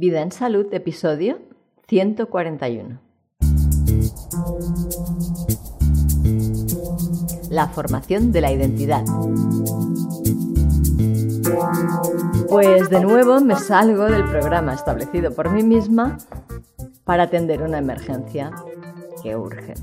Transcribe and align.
Vida 0.00 0.22
en 0.22 0.32
Salud, 0.32 0.72
episodio 0.72 1.40
141. 1.88 2.98
La 7.50 7.68
formación 7.68 8.32
de 8.32 8.40
la 8.40 8.50
identidad. 8.50 9.04
Pues 12.48 12.88
de 12.88 13.00
nuevo 13.00 13.42
me 13.42 13.56
salgo 13.56 14.04
del 14.04 14.24
programa 14.24 14.72
establecido 14.72 15.34
por 15.34 15.50
mí 15.50 15.62
misma 15.62 16.16
para 17.04 17.24
atender 17.24 17.60
una 17.60 17.76
emergencia 17.76 18.52
que 19.22 19.36
urge. 19.36 19.74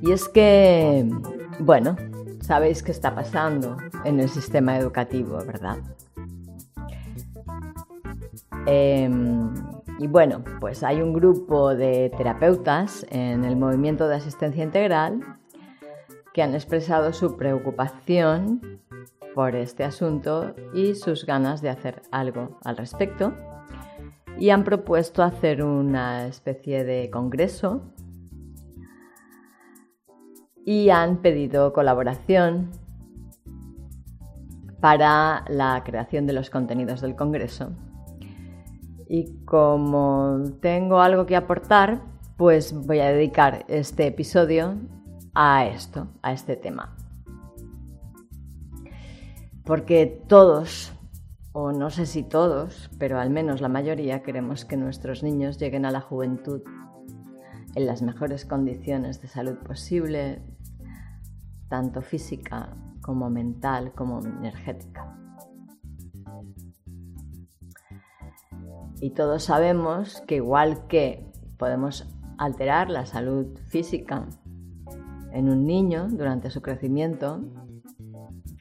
Y 0.00 0.12
es 0.12 0.30
que, 0.30 1.10
bueno, 1.58 1.96
sabéis 2.40 2.82
qué 2.82 2.90
está 2.90 3.14
pasando 3.14 3.76
en 4.06 4.18
el 4.18 4.30
sistema 4.30 4.78
educativo, 4.78 5.36
¿verdad? 5.44 5.76
Em, 8.66 9.52
y 9.98 10.06
bueno, 10.06 10.44
pues 10.60 10.82
hay 10.82 11.02
un 11.02 11.12
grupo 11.12 11.74
de 11.74 12.10
terapeutas 12.16 13.04
en 13.10 13.44
el 13.44 13.56
movimiento 13.56 14.08
de 14.08 14.16
asistencia 14.16 14.62
integral 14.62 15.20
que 16.32 16.42
han 16.42 16.54
expresado 16.54 17.12
su 17.12 17.36
preocupación 17.36 18.80
por 19.34 19.56
este 19.56 19.84
asunto 19.84 20.54
y 20.74 20.94
sus 20.94 21.26
ganas 21.26 21.60
de 21.62 21.70
hacer 21.70 22.02
algo 22.10 22.58
al 22.64 22.76
respecto 22.76 23.34
y 24.38 24.50
han 24.50 24.64
propuesto 24.64 25.22
hacer 25.22 25.62
una 25.62 26.26
especie 26.26 26.84
de 26.84 27.10
congreso 27.10 27.82
y 30.64 30.90
han 30.90 31.18
pedido 31.18 31.72
colaboración 31.72 32.70
para 34.80 35.44
la 35.48 35.82
creación 35.84 36.26
de 36.26 36.32
los 36.32 36.50
contenidos 36.50 37.00
del 37.00 37.14
congreso. 37.14 37.72
Y 39.14 39.44
como 39.44 40.40
tengo 40.62 41.00
algo 41.00 41.26
que 41.26 41.36
aportar, 41.36 42.00
pues 42.38 42.72
voy 42.72 43.00
a 43.00 43.12
dedicar 43.12 43.66
este 43.68 44.06
episodio 44.06 44.78
a 45.34 45.66
esto, 45.66 46.08
a 46.22 46.32
este 46.32 46.56
tema. 46.56 46.96
Porque 49.66 50.06
todos, 50.28 50.94
o 51.52 51.72
no 51.72 51.90
sé 51.90 52.06
si 52.06 52.22
todos, 52.22 52.88
pero 52.98 53.20
al 53.20 53.28
menos 53.28 53.60
la 53.60 53.68
mayoría 53.68 54.22
queremos 54.22 54.64
que 54.64 54.78
nuestros 54.78 55.22
niños 55.22 55.58
lleguen 55.58 55.84
a 55.84 55.90
la 55.90 56.00
juventud 56.00 56.62
en 57.74 57.84
las 57.84 58.00
mejores 58.00 58.46
condiciones 58.46 59.20
de 59.20 59.28
salud 59.28 59.58
posible, 59.58 60.40
tanto 61.68 62.00
física 62.00 62.74
como 63.02 63.28
mental 63.28 63.92
como 63.92 64.20
energética. 64.20 65.21
Y 69.02 69.10
todos 69.10 69.42
sabemos 69.42 70.22
que 70.28 70.36
igual 70.36 70.86
que 70.86 71.26
podemos 71.58 72.06
alterar 72.38 72.88
la 72.88 73.04
salud 73.04 73.58
física 73.66 74.28
en 75.32 75.48
un 75.48 75.66
niño 75.66 76.06
durante 76.08 76.50
su 76.50 76.62
crecimiento, 76.62 77.40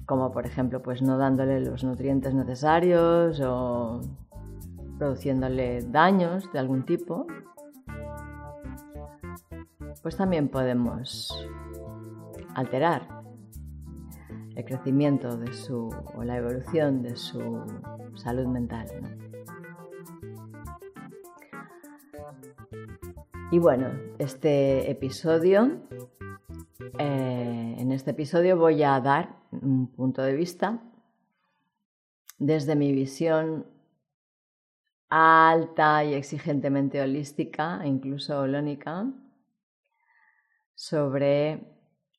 como 0.08 0.32
por 0.32 0.48
ejemplo 0.48 0.82
pues 0.82 1.04
no 1.04 1.20
dándole 1.20 1.60
los 1.60 1.84
nutrientes 1.84 2.34
necesarios 2.34 3.40
o 3.46 4.02
produciéndole 4.98 5.84
daños 5.84 6.52
de 6.52 6.58
algún 6.58 6.86
tipo, 6.86 7.28
pues 10.02 10.18
también 10.18 10.50
podemos 10.50 11.48
alterar 12.56 13.22
el 14.56 14.66
crecimiento 14.66 15.38
de 15.38 15.54
su 15.54 15.90
o 16.16 16.24
la 16.24 16.38
evolución 16.38 17.04
de 17.04 17.16
su 17.16 17.64
salud 18.16 18.48
mental. 18.48 18.88
Y 23.54 23.60
bueno, 23.60 23.92
este 24.18 24.90
episodio, 24.90 25.82
eh, 26.98 27.76
en 27.78 27.92
este 27.92 28.12
episodio 28.12 28.56
voy 28.56 28.82
a 28.82 28.98
dar 29.02 29.36
un 29.52 29.92
punto 29.92 30.22
de 30.22 30.34
vista 30.34 30.82
desde 32.40 32.78
mi 32.78 32.94
visión 32.94 33.68
alta 35.10 36.06
y 36.06 36.14
exigentemente 36.14 37.02
holística, 37.02 37.82
e 37.84 37.90
incluso 37.90 38.40
holónica, 38.40 39.12
sobre 40.74 41.60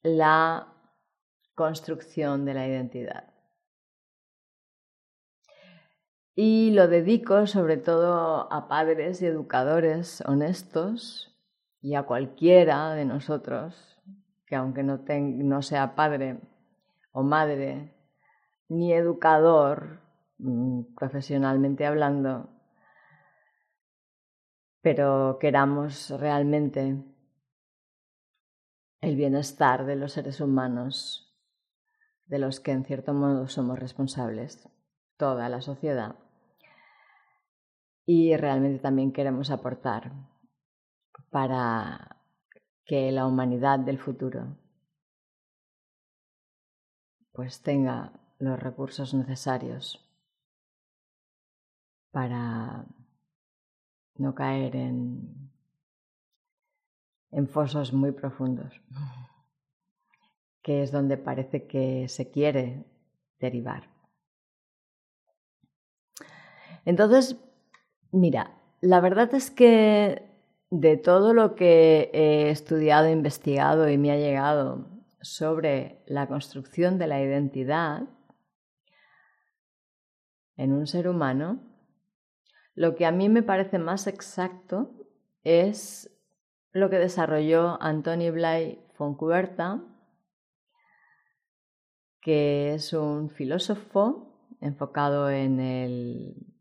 la 0.02 0.70
construcción 1.54 2.44
de 2.44 2.52
la 2.52 2.68
identidad. 2.68 3.31
Y 6.34 6.70
lo 6.70 6.88
dedico 6.88 7.46
sobre 7.46 7.76
todo 7.76 8.52
a 8.52 8.68
padres 8.68 9.20
y 9.20 9.26
educadores 9.26 10.22
honestos 10.26 11.36
y 11.82 11.94
a 11.94 12.04
cualquiera 12.04 12.94
de 12.94 13.04
nosotros 13.04 13.92
que 14.52 14.56
aunque 14.56 14.82
no, 14.82 15.62
sea 15.62 15.94
padre 15.94 16.38
o 17.10 17.22
madre 17.22 17.94
ni 18.68 18.92
educador 18.92 20.02
mm, 20.36 20.94
profesionalmente 20.94 21.86
hablando, 21.86 22.50
pero 24.82 25.38
queramos 25.40 26.10
realmente 26.10 27.02
el 29.00 29.16
bienestar 29.16 29.86
de 29.86 29.96
los 29.96 30.12
seres 30.12 30.40
humanos 30.42 31.34
de 32.26 32.38
los 32.38 32.60
que 32.60 32.72
en 32.72 32.84
cierto 32.84 33.14
modo 33.14 33.48
somos 33.48 33.78
responsables, 33.78 34.68
toda 35.16 35.48
la 35.48 35.62
sociedad, 35.62 36.16
y 38.04 38.36
realmente 38.36 38.78
también 38.80 39.12
queremos 39.12 39.50
aportar 39.50 40.12
para 41.30 42.16
que 42.84 43.12
la 43.12 43.26
humanidad 43.26 43.78
del 43.78 43.98
futuro 43.98 44.58
pues 47.32 47.62
tenga 47.62 48.12
los 48.38 48.60
recursos 48.60 49.14
necesarios 49.14 49.98
para 52.10 52.84
no 54.16 54.34
caer 54.34 54.76
en, 54.76 55.50
en 57.30 57.48
fosos 57.48 57.92
muy 57.92 58.12
profundos, 58.12 58.74
que 60.62 60.82
es 60.82 60.92
donde 60.92 61.16
parece 61.16 61.66
que 61.66 62.06
se 62.08 62.30
quiere 62.30 62.84
derivar. 63.38 63.88
Entonces, 66.84 67.36
Mira, 68.12 68.58
la 68.82 69.00
verdad 69.00 69.34
es 69.34 69.50
que 69.50 70.28
de 70.70 70.98
todo 70.98 71.32
lo 71.32 71.54
que 71.54 72.10
he 72.12 72.50
estudiado, 72.50 73.08
investigado 73.08 73.88
y 73.88 73.96
me 73.96 74.12
ha 74.12 74.16
llegado 74.16 74.86
sobre 75.22 76.02
la 76.06 76.28
construcción 76.28 76.98
de 76.98 77.06
la 77.06 77.22
identidad 77.22 78.02
en 80.58 80.74
un 80.74 80.86
ser 80.86 81.08
humano, 81.08 81.62
lo 82.74 82.96
que 82.96 83.06
a 83.06 83.12
mí 83.12 83.30
me 83.30 83.42
parece 83.42 83.78
más 83.78 84.06
exacto 84.06 84.90
es 85.42 86.10
lo 86.72 86.90
que 86.90 86.98
desarrolló 86.98 87.82
Antoni 87.82 88.30
Blay 88.30 88.84
Foncuberta, 88.92 89.82
que 92.20 92.74
es 92.74 92.92
un 92.92 93.30
filósofo 93.30 94.38
enfocado 94.60 95.30
en 95.30 95.60
el 95.60 96.51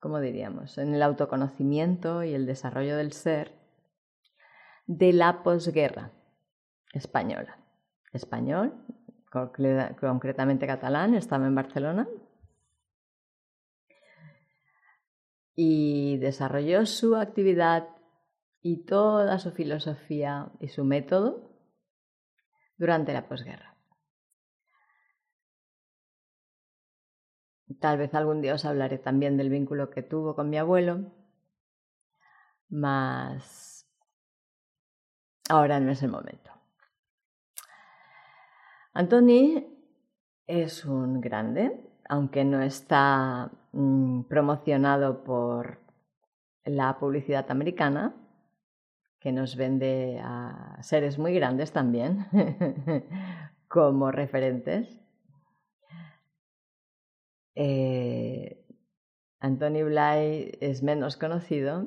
¿cómo 0.00 0.20
diríamos?, 0.20 0.78
en 0.78 0.94
el 0.94 1.02
autoconocimiento 1.02 2.22
y 2.22 2.34
el 2.34 2.46
desarrollo 2.46 2.96
del 2.96 3.12
ser 3.12 3.52
de 4.86 5.12
la 5.12 5.42
posguerra 5.42 6.12
española. 6.92 7.58
Español, 8.12 8.72
concretamente 9.30 10.66
catalán, 10.66 11.14
estaba 11.14 11.46
en 11.46 11.54
Barcelona 11.54 12.08
y 15.54 16.18
desarrolló 16.18 16.86
su 16.86 17.16
actividad 17.16 17.88
y 18.62 18.84
toda 18.84 19.38
su 19.38 19.50
filosofía 19.52 20.50
y 20.60 20.68
su 20.68 20.84
método 20.84 21.50
durante 22.78 23.12
la 23.12 23.28
posguerra. 23.28 23.75
Tal 27.80 27.98
vez 27.98 28.14
algún 28.14 28.40
día 28.42 28.54
os 28.54 28.64
hablaré 28.64 28.98
también 28.98 29.36
del 29.36 29.50
vínculo 29.50 29.90
que 29.90 30.02
tuvo 30.02 30.34
con 30.34 30.50
mi 30.50 30.56
abuelo, 30.56 31.12
mas 32.68 33.86
ahora 35.48 35.80
no 35.80 35.90
es 35.90 36.02
el 36.02 36.10
momento. 36.10 36.52
Antoni 38.92 39.66
es 40.46 40.84
un 40.84 41.20
grande, 41.20 41.80
aunque 42.08 42.44
no 42.44 42.62
está 42.62 43.50
mm, 43.72 44.22
promocionado 44.22 45.24
por 45.24 45.80
la 46.64 46.98
publicidad 46.98 47.50
americana, 47.50 48.14
que 49.20 49.32
nos 49.32 49.56
vende 49.56 50.20
a 50.22 50.78
seres 50.82 51.18
muy 51.18 51.34
grandes 51.34 51.72
también 51.72 52.26
como 53.68 54.12
referentes. 54.12 55.05
Eh, 57.56 58.62
Anthony 59.40 59.82
Bly 59.84 60.58
es 60.60 60.82
menos 60.82 61.16
conocido, 61.16 61.86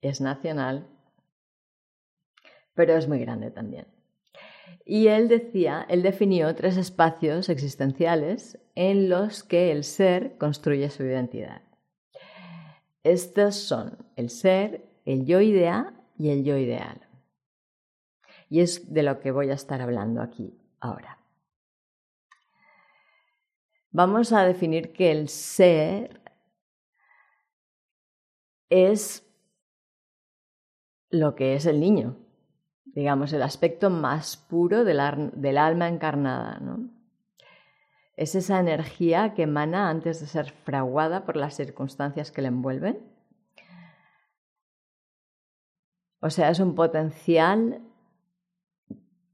es 0.00 0.20
nacional, 0.20 0.86
pero 2.74 2.96
es 2.96 3.08
muy 3.08 3.18
grande 3.18 3.50
también. 3.50 3.86
Y 4.84 5.08
él 5.08 5.28
decía, 5.28 5.84
él 5.88 6.02
definió 6.02 6.54
tres 6.54 6.76
espacios 6.76 7.48
existenciales 7.48 8.58
en 8.74 9.08
los 9.08 9.42
que 9.42 9.72
el 9.72 9.84
ser 9.84 10.36
construye 10.36 10.90
su 10.90 11.04
identidad. 11.04 11.62
Estos 13.02 13.56
son 13.56 13.98
el 14.16 14.30
ser, 14.30 14.84
el 15.04 15.26
yo 15.26 15.40
idea 15.40 15.94
y 16.18 16.30
el 16.30 16.44
yo 16.44 16.56
ideal. 16.56 17.00
Y 18.48 18.60
es 18.60 18.92
de 18.92 19.02
lo 19.02 19.20
que 19.20 19.30
voy 19.30 19.50
a 19.50 19.54
estar 19.54 19.80
hablando 19.80 20.22
aquí 20.22 20.54
ahora. 20.80 21.23
Vamos 23.94 24.32
a 24.32 24.42
definir 24.42 24.92
que 24.92 25.12
el 25.12 25.28
ser 25.28 26.20
es 28.68 29.24
lo 31.10 31.36
que 31.36 31.54
es 31.54 31.64
el 31.66 31.78
niño, 31.78 32.16
digamos, 32.86 33.32
el 33.32 33.42
aspecto 33.42 33.90
más 33.90 34.36
puro 34.36 34.82
del, 34.82 34.98
alma 34.98 35.86
encarnada. 35.86 36.58
¿no? 36.58 36.90
Es 38.16 38.34
esa 38.34 38.58
energía 38.58 39.32
que 39.34 39.42
emana 39.42 39.88
antes 39.88 40.18
de 40.18 40.26
ser 40.26 40.50
fraguada 40.50 41.24
por 41.24 41.36
las 41.36 41.54
circunstancias 41.54 42.32
que 42.32 42.42
le 42.42 42.48
envuelven. 42.48 42.98
O 46.18 46.30
sea, 46.30 46.50
es 46.50 46.58
un 46.58 46.74
potencial 46.74 47.80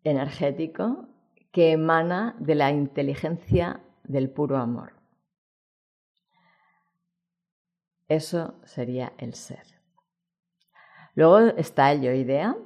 energético 0.05 1.09
que 1.51 1.73
emana 1.73 2.37
de 2.39 2.57
la 2.57 2.71
inteligencia 2.71 3.81
del 4.11 4.29
puro 4.31 4.57
amor. 4.57 4.93
Eso 8.09 8.55
sería 8.65 9.13
el 9.19 9.35
ser. 9.35 9.65
Luego 11.15 11.39
está 11.57 11.93
el 11.93 12.03
yo 12.03 12.13
idea, 12.13 12.57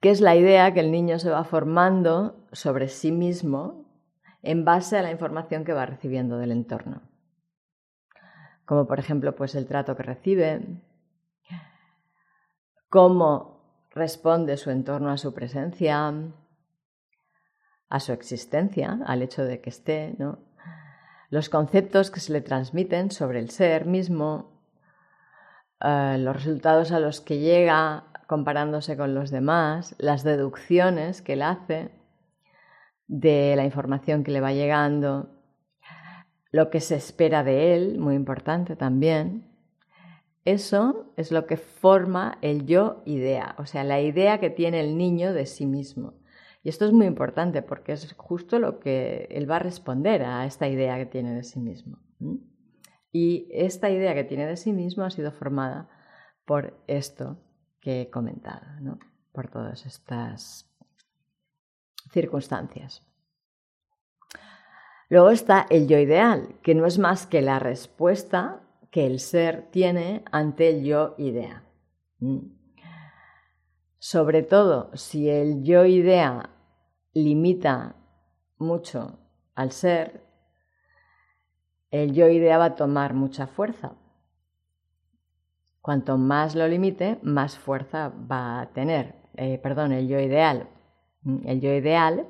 que 0.00 0.10
es 0.10 0.20
la 0.20 0.36
idea 0.36 0.72
que 0.72 0.80
el 0.80 0.92
niño 0.92 1.18
se 1.18 1.30
va 1.30 1.44
formando 1.44 2.46
sobre 2.52 2.88
sí 2.88 3.10
mismo 3.10 3.84
en 4.42 4.64
base 4.64 4.96
a 4.96 5.02
la 5.02 5.10
información 5.10 5.64
que 5.64 5.72
va 5.72 5.86
recibiendo 5.86 6.38
del 6.38 6.52
entorno. 6.52 7.02
Como 8.64 8.86
por 8.86 9.00
ejemplo, 9.00 9.34
pues 9.34 9.56
el 9.56 9.66
trato 9.66 9.96
que 9.96 10.04
recibe, 10.04 10.80
cómo 12.88 13.88
responde 13.90 14.56
su 14.56 14.70
entorno 14.70 15.10
a 15.10 15.18
su 15.18 15.34
presencia, 15.34 16.12
a 17.90 18.00
su 18.00 18.12
existencia, 18.12 19.00
al 19.04 19.20
hecho 19.22 19.44
de 19.44 19.60
que 19.60 19.70
esté, 19.70 20.14
¿no? 20.18 20.38
los 21.30 21.48
conceptos 21.48 22.10
que 22.10 22.20
se 22.20 22.32
le 22.32 22.40
transmiten 22.40 23.10
sobre 23.10 23.38
el 23.38 23.50
ser 23.50 23.86
mismo, 23.86 24.50
eh, 25.80 26.16
los 26.18 26.34
resultados 26.34 26.92
a 26.92 27.00
los 27.00 27.20
que 27.20 27.38
llega 27.38 28.04
comparándose 28.26 28.96
con 28.96 29.14
los 29.14 29.30
demás, 29.30 29.94
las 29.98 30.24
deducciones 30.24 31.22
que 31.22 31.34
él 31.34 31.42
hace 31.42 31.90
de 33.06 33.54
la 33.56 33.64
información 33.64 34.22
que 34.22 34.30
le 34.30 34.40
va 34.40 34.52
llegando, 34.52 35.30
lo 36.52 36.70
que 36.70 36.80
se 36.80 36.96
espera 36.96 37.44
de 37.44 37.74
él, 37.74 37.98
muy 37.98 38.14
importante 38.14 38.76
también. 38.76 39.48
Eso 40.44 41.12
es 41.16 41.30
lo 41.30 41.46
que 41.46 41.56
forma 41.56 42.38
el 42.40 42.66
yo 42.66 43.02
idea, 43.04 43.54
o 43.58 43.66
sea, 43.66 43.84
la 43.84 44.00
idea 44.00 44.40
que 44.40 44.50
tiene 44.50 44.80
el 44.80 44.96
niño 44.96 45.32
de 45.32 45.46
sí 45.46 45.66
mismo. 45.66 46.14
Y 46.62 46.68
esto 46.68 46.84
es 46.84 46.92
muy 46.92 47.06
importante 47.06 47.62
porque 47.62 47.92
es 47.92 48.12
justo 48.14 48.58
lo 48.58 48.80
que 48.80 49.28
él 49.30 49.50
va 49.50 49.56
a 49.56 49.60
responder 49.60 50.22
a 50.22 50.44
esta 50.44 50.68
idea 50.68 50.98
que 50.98 51.06
tiene 51.06 51.34
de 51.34 51.42
sí 51.42 51.58
mismo. 51.58 51.98
Y 53.12 53.48
esta 53.50 53.90
idea 53.90 54.14
que 54.14 54.24
tiene 54.24 54.46
de 54.46 54.56
sí 54.56 54.72
mismo 54.72 55.04
ha 55.04 55.10
sido 55.10 55.32
formada 55.32 55.88
por 56.44 56.82
esto 56.86 57.38
que 57.80 58.02
he 58.02 58.10
comentado, 58.10 58.66
¿no? 58.80 58.98
por 59.32 59.48
todas 59.48 59.86
estas 59.86 60.68
circunstancias. 62.10 63.06
Luego 65.08 65.30
está 65.30 65.66
el 65.70 65.88
yo 65.88 65.98
ideal, 65.98 66.56
que 66.62 66.74
no 66.74 66.86
es 66.86 66.98
más 66.98 67.26
que 67.26 67.42
la 67.42 67.58
respuesta 67.58 68.62
que 68.90 69.06
el 69.06 69.18
ser 69.20 69.70
tiene 69.70 70.24
ante 70.30 70.68
el 70.68 70.84
yo 70.84 71.14
idea. 71.18 71.64
Sobre 74.00 74.42
todo 74.42 74.90
si 74.96 75.30
el 75.30 75.62
yo 75.62 75.84
idea 75.84 76.50
limita 77.12 77.94
mucho 78.58 79.20
al 79.54 79.70
ser, 79.70 80.26
el 81.92 82.12
yo 82.12 82.28
idea 82.28 82.58
va 82.58 82.64
a 82.64 82.74
tomar 82.74 83.14
mucha 83.14 83.46
fuerza 83.46 83.94
Cuanto 85.80 86.18
más 86.18 86.54
lo 86.54 86.68
limite, 86.68 87.18
más 87.22 87.58
fuerza 87.58 88.12
va 88.30 88.60
a 88.60 88.72
tener. 88.72 89.14
Eh, 89.36 89.58
perdón, 89.58 89.92
el 89.92 90.08
yo 90.08 90.20
ideal. 90.20 90.68
El 91.44 91.60
yo 91.60 91.72
ideal 91.72 92.28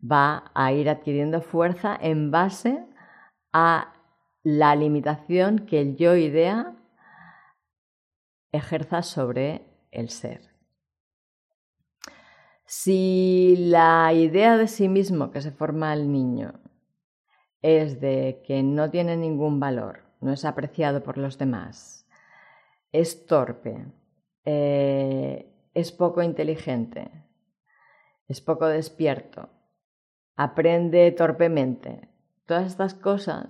va 0.00 0.50
a 0.54 0.72
ir 0.72 0.90
adquiriendo 0.90 1.40
fuerza 1.40 1.96
en 2.00 2.30
base 2.30 2.84
a 3.52 3.94
la 4.42 4.76
limitación 4.76 5.60
que 5.60 5.80
el 5.80 5.96
yo 5.96 6.16
idea 6.16 6.76
ejerza 8.52 9.02
sobre 9.02 9.67
el 9.90 10.10
ser. 10.10 10.58
Si 12.70 13.56
la 13.56 14.12
idea 14.12 14.58
de 14.58 14.68
sí 14.68 14.88
mismo 14.88 15.30
que 15.30 15.40
se 15.40 15.52
forma 15.52 15.94
el 15.94 16.12
niño 16.12 16.60
es 17.62 17.98
de 17.98 18.42
que 18.46 18.62
no 18.62 18.90
tiene 18.90 19.16
ningún 19.16 19.58
valor, 19.58 20.00
no 20.20 20.32
es 20.32 20.44
apreciado 20.44 21.02
por 21.02 21.16
los 21.16 21.38
demás, 21.38 22.06
es 22.92 23.26
torpe, 23.26 23.86
eh, 24.44 25.50
es 25.72 25.92
poco 25.92 26.22
inteligente, 26.22 27.10
es 28.26 28.42
poco 28.42 28.66
despierto, 28.66 29.48
aprende 30.36 31.10
torpemente. 31.12 32.08
Todas 32.44 32.66
estas 32.66 32.92
cosas, 32.92 33.48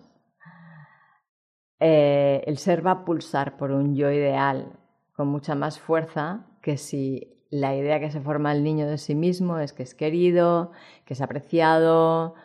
eh, 1.81 2.45
el 2.47 2.59
ser 2.59 2.87
va 2.87 2.93
a 2.93 3.05
pulsar 3.05 3.57
por 3.57 3.73
un 3.73 3.97
yo 3.97 4.13
ideal 4.13 4.79
con 5.19 5.27
mucha 5.27 5.57
más 5.57 5.81
fuerza 5.81 6.47
que 6.63 6.77
si 6.77 7.43
la 7.51 7.75
idea 7.75 7.99
que 7.99 8.13
se 8.13 8.21
forma 8.21 8.53
el 8.53 8.63
niño 8.63 8.87
de 8.87 8.99
sí 8.99 9.17
mismo 9.17 9.59
es 9.59 9.73
que 9.73 9.83
es 9.83 9.97
querido, 9.97 10.71
que 11.05 11.15
es 11.15 11.21
apreciado, 11.21 12.37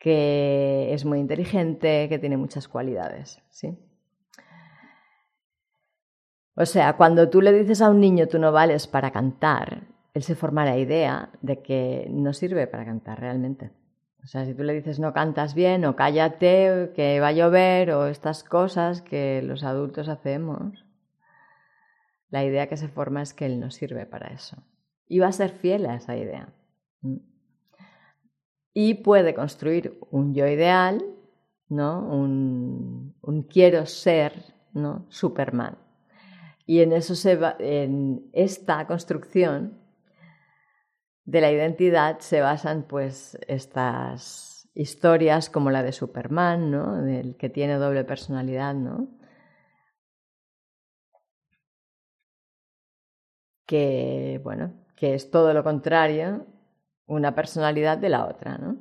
que 0.00 0.92
es 0.92 1.04
muy 1.04 1.20
inteligente, 1.20 2.08
que 2.08 2.18
tiene 2.18 2.36
muchas 2.36 2.66
cualidades. 2.66 3.40
¿sí? 3.50 3.78
O 6.56 6.66
sea, 6.66 6.96
cuando 6.96 7.30
tú 7.30 7.40
le 7.40 7.52
dices 7.52 7.80
a 7.80 7.90
un 7.90 8.00
niño 8.00 8.26
tú 8.26 8.40
no 8.40 8.50
vales 8.50 8.88
para 8.88 9.12
cantar, 9.12 9.84
él 10.12 10.24
se 10.24 10.34
forma 10.34 10.64
la 10.64 10.78
idea 10.78 11.30
de 11.42 11.62
que 11.62 12.08
no 12.10 12.32
sirve 12.32 12.66
para 12.66 12.84
cantar 12.84 13.20
realmente. 13.20 13.70
O 14.24 14.26
sea, 14.26 14.44
si 14.46 14.52
tú 14.52 14.64
le 14.64 14.72
dices 14.72 14.98
no 14.98 15.12
cantas 15.12 15.54
bien 15.54 15.84
o 15.84 15.94
cállate, 15.94 16.90
que 16.96 17.20
va 17.20 17.28
a 17.28 17.32
llover 17.32 17.92
o 17.92 18.08
estas 18.08 18.42
cosas 18.42 19.00
que 19.00 19.42
los 19.42 19.62
adultos 19.62 20.08
hacemos, 20.08 20.85
la 22.30 22.44
idea 22.44 22.68
que 22.68 22.76
se 22.76 22.88
forma 22.88 23.22
es 23.22 23.34
que 23.34 23.46
él 23.46 23.60
no 23.60 23.70
sirve 23.70 24.06
para 24.06 24.28
eso. 24.28 24.56
Y 25.08 25.18
va 25.20 25.28
a 25.28 25.32
ser 25.32 25.50
fiel 25.50 25.86
a 25.86 25.94
esa 25.94 26.16
idea. 26.16 26.52
Y 28.72 28.94
puede 28.94 29.34
construir 29.34 29.98
un 30.10 30.34
yo 30.34 30.46
ideal, 30.46 31.04
¿no? 31.68 32.00
Un, 32.06 33.14
un 33.22 33.42
quiero 33.42 33.86
ser, 33.86 34.54
¿no? 34.72 35.06
Superman. 35.08 35.78
Y 36.66 36.80
en 36.80 36.92
eso 36.92 37.14
se 37.14 37.38
en 37.60 38.28
esta 38.32 38.86
construcción 38.86 39.78
de 41.24 41.40
la 41.40 41.50
identidad 41.50 42.18
se 42.20 42.40
basan 42.40 42.84
pues 42.88 43.38
estas 43.46 44.68
historias 44.74 45.48
como 45.48 45.70
la 45.70 45.82
de 45.82 45.92
Superman, 45.92 46.70
¿no? 46.70 47.02
Del 47.02 47.36
que 47.36 47.48
tiene 47.48 47.74
doble 47.74 48.04
personalidad, 48.04 48.74
¿no? 48.74 49.08
Que 53.66 54.40
bueno, 54.42 54.72
que 54.96 55.14
es 55.14 55.30
todo 55.30 55.52
lo 55.52 55.62
contrario, 55.62 56.46
una 57.06 57.34
personalidad 57.34 57.98
de 57.98 58.08
la 58.08 58.26
otra, 58.26 58.58
¿no? 58.58 58.76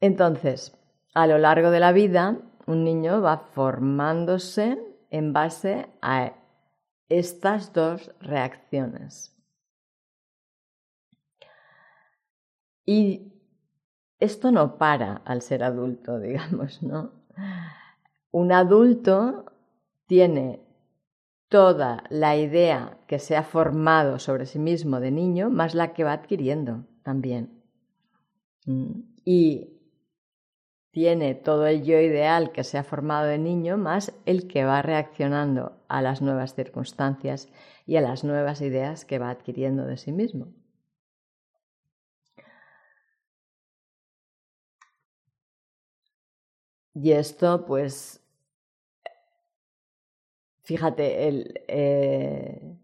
Entonces, 0.00 0.76
a 1.14 1.26
lo 1.26 1.38
largo 1.38 1.70
de 1.70 1.80
la 1.80 1.92
vida 1.92 2.38
un 2.66 2.84
niño 2.84 3.20
va 3.20 3.38
formándose 3.38 4.78
en 5.10 5.32
base 5.32 5.86
a 6.00 6.32
estas 7.08 7.72
dos 7.72 8.10
reacciones. 8.20 9.36
Y 12.86 13.32
esto 14.18 14.50
no 14.50 14.78
para 14.78 15.16
al 15.24 15.42
ser 15.42 15.62
adulto, 15.62 16.18
digamos, 16.20 16.82
¿no? 16.82 17.12
Un 18.30 18.52
adulto 18.52 19.46
tiene 20.06 20.63
toda 21.54 22.02
la 22.10 22.36
idea 22.36 22.98
que 23.06 23.20
se 23.20 23.36
ha 23.36 23.44
formado 23.44 24.18
sobre 24.18 24.44
sí 24.44 24.58
mismo 24.58 24.98
de 24.98 25.12
niño, 25.12 25.50
más 25.50 25.76
la 25.76 25.92
que 25.92 26.02
va 26.02 26.12
adquiriendo 26.12 26.84
también. 27.04 27.62
Mm. 28.66 29.02
Y 29.24 29.68
tiene 30.90 31.36
todo 31.36 31.68
el 31.68 31.84
yo 31.84 32.00
ideal 32.00 32.50
que 32.50 32.64
se 32.64 32.76
ha 32.76 32.82
formado 32.82 33.26
de 33.26 33.38
niño 33.38 33.78
más 33.78 34.12
el 34.26 34.48
que 34.48 34.64
va 34.64 34.82
reaccionando 34.82 35.80
a 35.86 36.02
las 36.02 36.22
nuevas 36.22 36.56
circunstancias 36.56 37.48
y 37.86 37.94
a 37.98 38.00
las 38.00 38.24
nuevas 38.24 38.60
ideas 38.60 39.04
que 39.04 39.20
va 39.20 39.30
adquiriendo 39.30 39.86
de 39.86 39.96
sí 39.96 40.10
mismo. 40.10 40.48
Y 46.94 47.12
esto, 47.12 47.64
pues, 47.64 48.23
fíjate, 50.64 51.28
el, 51.28 51.60
eh, 51.68 52.76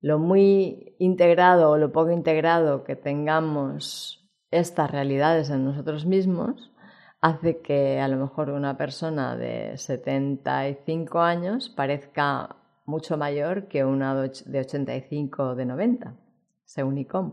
lo 0.00 0.18
muy 0.18 0.94
integrado 0.98 1.70
o 1.70 1.78
lo 1.78 1.92
poco 1.92 2.10
integrado 2.10 2.84
que 2.84 2.96
tengamos 2.96 4.28
estas 4.50 4.90
realidades 4.90 5.50
en 5.50 5.64
nosotros 5.64 6.06
mismos 6.06 6.72
hace 7.20 7.60
que 7.60 8.00
a 8.00 8.08
lo 8.08 8.16
mejor 8.16 8.50
una 8.50 8.76
persona 8.76 9.36
de 9.36 9.76
75 9.76 11.20
años 11.20 11.68
parezca 11.68 12.56
mucho 12.86 13.16
mayor 13.16 13.68
que 13.68 13.84
una 13.84 14.14
de 14.14 14.60
85 14.60 15.42
o 15.50 15.54
de 15.54 15.66
90, 15.66 16.14
según 16.64 16.98
ICOM. 16.98 17.32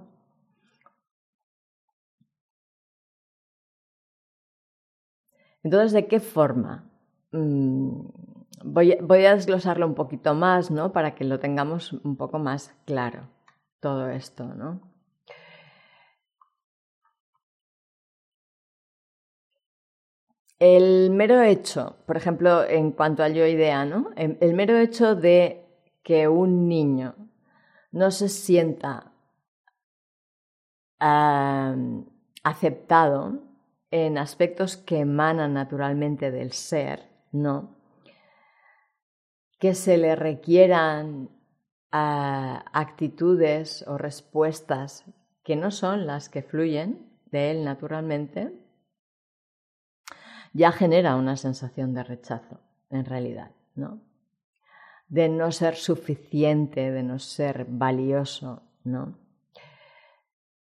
Entonces, 5.64 5.92
¿de 5.94 6.08
qué 6.08 6.20
forma? 6.20 6.90
Mm, 7.32 8.02
voy, 8.64 9.26
a 9.26 9.36
desglosarlo 9.36 9.86
un 9.86 9.96
poquito 9.96 10.34
más, 10.34 10.72
¿no? 10.72 10.92
Para 10.92 11.16
que 11.16 11.24
lo 11.24 11.40
tengamos 11.40 11.94
un 11.94 12.16
poco 12.18 12.40
más 12.40 12.74
claro, 12.86 13.30
todo 13.80 14.10
esto, 14.10 14.46
¿no? 14.46 14.82
El 20.60 21.12
mero 21.12 21.42
hecho, 21.42 21.98
por 22.08 22.18
ejemplo, 22.18 22.64
en 22.64 22.92
cuanto 22.92 23.24
al 23.24 23.36
yo 23.36 23.46
idea, 23.46 23.86
¿no? 23.86 24.10
El 24.16 24.56
mero 24.56 24.76
hecho 24.78 25.16
de 25.16 25.64
que 26.02 26.28
un 26.28 26.68
niño 26.68 27.16
no 27.92 28.10
se 28.10 28.28
sienta 28.28 29.12
aceptado 32.44 33.44
en 33.92 34.18
aspectos 34.18 34.78
que 34.78 35.00
emanan 35.00 35.54
naturalmente 35.54 36.32
del 36.32 36.54
ser, 36.54 37.08
¿no? 37.32 37.77
Que 39.60 39.74
se 39.74 39.98
le 39.98 40.16
requieran 40.16 41.30
actitudes 41.92 43.84
o 43.88 43.98
respuestas 43.98 45.06
que 45.44 45.56
no 45.56 45.72
son 45.72 46.06
las 46.06 46.30
que 46.30 46.44
fluyen 46.44 47.10
de 47.32 47.52
él 47.52 47.64
naturalmente, 47.64 48.54
ya 50.54 50.72
genera 50.72 51.16
una 51.16 51.38
sensación 51.38 51.94
de 51.94 52.04
rechazo, 52.04 52.60
en 52.90 53.06
realidad, 53.06 53.52
¿no? 53.76 54.02
De 55.08 55.30
no 55.30 55.52
ser 55.52 55.76
suficiente, 55.76 56.92
de 56.92 57.04
no 57.04 57.20
ser 57.20 57.66
valioso, 57.70 58.64
¿no? 58.84 59.18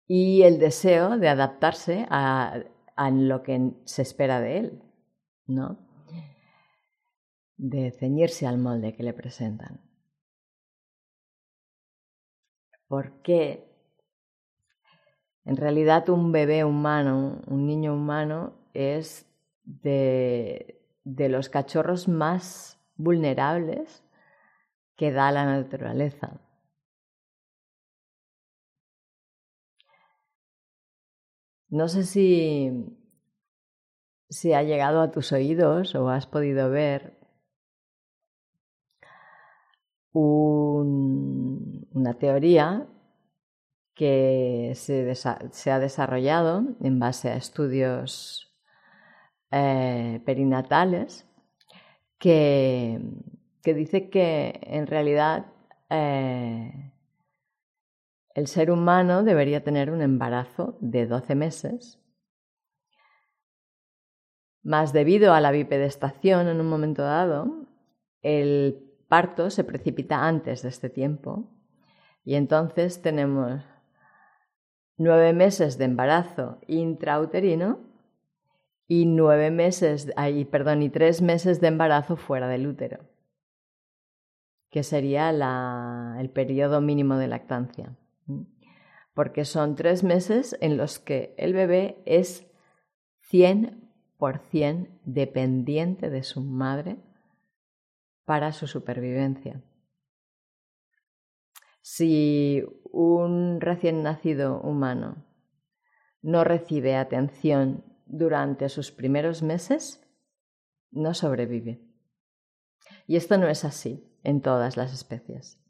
Y 0.08 0.44
el 0.44 0.60
deseo 0.60 1.18
de 1.18 1.30
adaptarse 1.30 2.06
a, 2.10 2.64
lo 3.12 3.44
que 3.44 3.72
se 3.86 4.02
espera 4.02 4.40
de 4.40 4.58
él, 4.58 4.84
¿no? 5.46 5.87
De 7.58 7.92
ceñirse 7.92 8.48
al 8.48 8.58
molde 8.58 8.96
que 8.96 9.04
le 9.04 9.14
presentan. 9.14 9.82
Porque 12.88 13.68
en 15.48 15.56
realidad 15.56 16.10
un 16.10 16.34
bebé 16.34 16.66
humano, 16.66 17.42
un 17.48 17.66
niño 17.66 17.94
humano, 17.94 18.54
es 18.74 19.26
de, 19.64 20.82
los 21.06 21.48
cachorros 21.48 22.10
más 22.10 22.78
vulnerables 22.96 24.04
que 24.98 25.14
da 25.14 25.32
la 25.32 25.46
naturaleza. 25.46 26.42
No 31.70 31.88
sé 31.88 32.04
si, 32.04 32.98
si 34.30 34.52
ha 34.52 34.64
llegado 34.64 35.02
a 35.02 35.12
tus 35.12 35.32
oídos 35.32 35.96
o 35.96 36.10
has 36.10 36.28
podido 36.28 36.70
ver 36.70 37.17
una 41.96 42.14
teoría 42.16 42.88
que 43.94 44.74
se, 44.76 45.72
ha 45.72 45.80
desarrollado 45.80 46.64
en 46.82 47.00
base 47.00 47.30
a 47.30 47.36
estudios 47.36 48.56
eh, 49.52 50.22
perinatales 50.26 51.26
que, 52.20 53.02
dice 53.64 54.10
que 54.10 54.60
en 54.64 54.88
realidad 54.88 55.48
eh, 55.90 56.94
el 58.36 58.48
ser 58.48 58.70
humano 58.72 59.24
debería 59.24 59.64
tener 59.64 59.90
un 59.90 60.02
embarazo 60.02 60.78
de 60.80 61.08
12 61.08 61.36
meses, 61.36 62.00
más 64.62 64.94
debido 64.94 65.34
a 65.34 65.42
la 65.42 65.52
bipedestación 65.52 66.48
en 66.48 66.62
un 66.62 66.70
momento 66.70 67.02
dado, 67.02 67.68
el 68.22 68.87
parto 69.08 69.50
se 69.50 69.64
precipita 69.64 70.28
antes 70.28 70.62
de 70.62 70.70
este 70.70 70.90
tiempo 70.90 71.50
y 72.24 72.36
entonces 72.36 73.02
tenemos 73.02 73.64
nueve 74.98 75.34
meses 75.34 75.78
de 75.78 75.86
embarazo 75.86 76.60
intrauterino 76.68 77.80
y 78.88 79.06
nueve 79.06 79.52
meses, 79.52 80.12
perdón, 80.50 80.82
y 80.82 80.90
tres 80.90 81.22
meses 81.22 81.62
de 81.62 81.68
embarazo 81.68 82.16
fuera 82.16 82.48
del 82.48 82.68
útero, 82.68 83.00
que 84.70 84.84
sería 84.84 85.30
el 85.30 86.30
periodo 86.30 86.82
mínimo 86.82 87.18
de 87.18 87.28
lactancia. 87.28 87.98
Porque 89.14 89.46
son 89.46 89.76
tres 89.76 90.04
meses 90.04 90.58
en 90.62 90.78
los 90.78 91.00
que 91.00 91.34
el 91.38 91.54
bebé 91.54 92.02
es 92.06 92.48
100% 93.32 94.90
dependiente 95.04 96.10
de 96.10 96.24
su 96.24 96.42
madre 96.42 96.98
para 98.28 98.52
su 98.52 98.68
supervivencia. 98.68 99.64
Si 101.80 102.62
un 102.92 103.62
recién 103.62 104.04
nacido 104.04 104.60
humano 104.60 105.26
no 106.22 106.44
recibe 106.44 106.98
atención 106.98 107.86
durante 108.06 108.68
sus 108.68 108.92
primeros 108.92 109.44
meses 109.44 110.06
no 110.92 111.14
sobrevive. 111.14 111.82
Y 113.06 113.16
esto 113.16 113.38
no 113.38 113.48
es 113.48 113.64
así 113.64 114.14
en 114.24 114.42
todas 114.42 114.76
las 114.76 114.94
especies. 114.94 115.64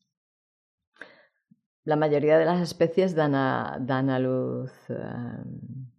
La 1.83 1.95
mayoría 1.95 2.39
de 2.39 2.45
las 2.45 2.59
especies 2.59 3.13
dan 3.13 3.35
a, 3.35 4.19
luz 4.19 4.71
em, 4.89 5.91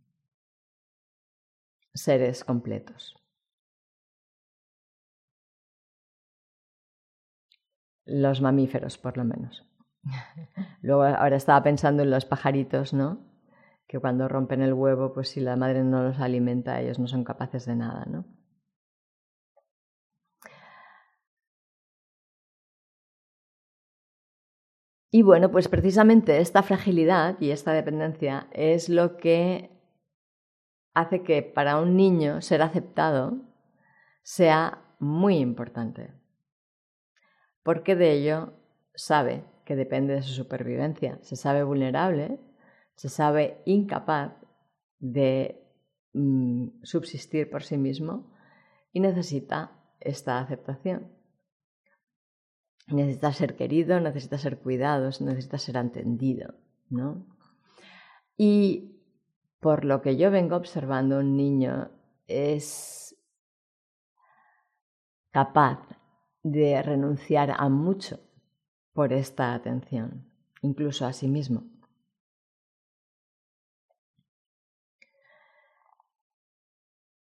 seres 1.95 2.43
completos. 2.43 3.18
Los 8.09 8.41
mamíferos, 8.41 8.99
por 8.99 9.17
lo 9.17 9.25
menos. 9.25 9.65
Luego, 10.83 11.05
ahora 11.05 11.37
estaba 11.37 11.63
pensando 11.63 12.03
en 12.03 12.11
los 12.11 12.25
pajaritos, 12.25 12.93
¿no? 12.93 13.29
que 13.89 13.99
cuando 13.99 14.29
rompen 14.29 14.61
el 14.63 14.75
huevo, 14.75 15.15
pues 15.15 15.31
si 15.31 15.41
la 15.41 15.57
madre 15.57 15.83
no 15.83 16.03
los 16.03 16.21
alimenta, 16.21 16.81
ellos 16.81 16.99
no 16.99 17.09
son 17.09 17.25
capaces 17.25 17.65
de 17.65 17.75
nada, 17.75 18.05
¿no? 18.07 18.27
Y 25.11 25.23
bueno, 25.23 25.51
pues 25.51 25.69
precisamente 25.69 26.39
esta 26.39 26.63
fragilidad 26.63 27.41
y 27.41 27.51
esta 27.51 27.73
dependencia 27.73 28.47
es 28.53 28.91
lo 28.91 29.17
que 29.17 29.71
hace 30.95 31.23
que 31.23 31.43
para 31.43 31.81
un 31.81 31.97
niño 31.97 32.43
ser 32.43 32.61
aceptado 32.61 33.39
sea 34.23 34.83
muy 34.99 35.39
importante, 35.39 36.13
porque 37.69 37.97
de 37.97 38.13
ello 38.13 38.55
sabe 38.95 39.45
que 39.67 39.77
depende 39.77 40.15
de 40.15 40.23
su 40.23 40.33
supervivencia, 40.33 41.19
se 41.21 41.37
sabe 41.37 41.63
vulnerable 41.65 42.41
se 42.95 43.11
sabe 43.11 43.61
incapaz 43.67 44.33
de 45.01 45.63
mm, 46.15 46.83
subsistir 46.83 47.51
por 47.51 47.63
sí 47.65 47.77
mismo 47.77 48.33
y 48.91 49.01
necesita 49.01 49.73
esta 50.01 50.39
aceptación. 50.41 51.13
Necesita 52.87 53.35
ser 53.35 53.55
querido, 53.55 54.01
necesita 54.01 54.39
ser 54.39 54.61
cuidado, 54.61 55.11
necesita 55.21 55.59
ser 55.59 55.77
entendido, 55.77 56.55
¿no? 56.89 57.27
Y 58.39 58.99
por 59.61 59.85
lo 59.85 60.01
que 60.01 60.17
yo 60.17 60.31
vengo 60.31 60.57
observando, 60.57 61.19
un 61.19 61.37
niño 61.37 61.91
es 62.29 63.15
capaz 65.33 65.98
de 66.43 66.81
renunciar 66.83 67.55
a 67.57 67.69
mucho 67.69 68.21
por 68.93 69.13
esta 69.13 69.55
atención, 69.55 70.33
incluso 70.63 71.07
a 71.07 71.13
sí 71.13 71.29
mismo. 71.29 71.65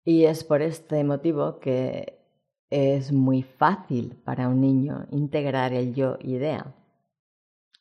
Y 0.03 0.25
es 0.25 0.43
por 0.43 0.61
este 0.61 1.03
motivo 1.03 1.59
que 1.59 2.19
es 2.69 3.11
muy 3.11 3.41
fácil 3.41 4.15
para 4.23 4.47
un 4.47 4.61
niño 4.61 5.07
integrar 5.11 5.73
el 5.73 5.95
yo 5.95 6.17
idea, 6.21 6.75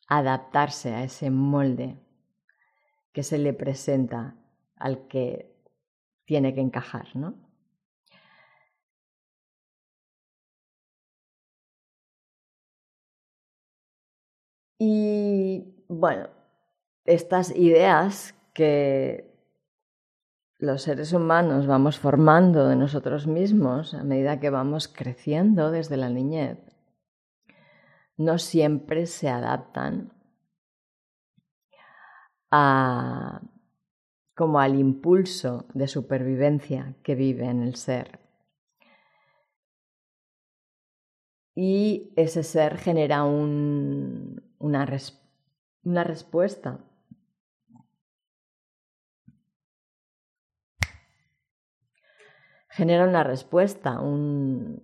adaptarse 0.08 0.94
a 0.94 1.04
ese 1.04 1.30
molde 1.30 1.98
que 3.12 3.22
se 3.22 3.38
le 3.38 3.52
presenta 3.52 4.36
al 4.76 5.06
que 5.06 5.54
tiene 6.24 6.54
que 6.54 6.60
encajar, 6.60 7.14
¿no? 7.14 7.43
Y 14.78 15.84
bueno, 15.88 16.28
estas 17.04 17.54
ideas 17.54 18.34
que 18.54 19.34
los 20.58 20.82
seres 20.82 21.12
humanos 21.12 21.66
vamos 21.66 21.98
formando 21.98 22.68
de 22.68 22.76
nosotros 22.76 23.26
mismos 23.26 23.94
a 23.94 24.04
medida 24.04 24.40
que 24.40 24.50
vamos 24.50 24.88
creciendo 24.88 25.70
desde 25.70 25.96
la 25.96 26.08
niñez, 26.08 26.58
no 28.16 28.38
siempre 28.38 29.06
se 29.06 29.28
adaptan 29.28 30.12
a, 32.50 33.42
como 34.34 34.60
al 34.60 34.78
impulso 34.78 35.66
de 35.74 35.88
supervivencia 35.88 36.96
que 37.02 37.14
vive 37.14 37.46
en 37.46 37.62
el 37.62 37.74
ser. 37.74 38.20
Y 41.56 42.12
ese 42.16 42.42
ser 42.42 42.78
genera 42.78 43.24
una, 44.64 44.86
una 45.82 46.04
respuesta 46.04 46.80
genera 52.74 53.04
una 53.04 53.22
respuesta, 53.22 54.00
un, 54.00 54.80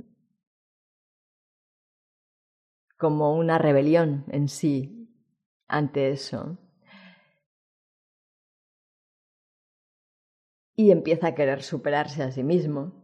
como 2.97 3.35
una 3.35 3.59
rebelión 3.59 4.25
en 4.29 4.49
sí 4.49 5.09
ante 5.67 6.11
eso. 6.11 6.57
Y 10.77 10.93
empieza 10.93 11.29
a 11.29 11.35
querer 11.35 11.63
superarse 11.63 12.23
a 12.23 12.31
sí 12.31 12.45
mismo 12.45 13.03